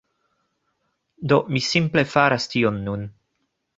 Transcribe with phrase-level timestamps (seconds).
[1.33, 3.05] Do, mi simple faras tion nun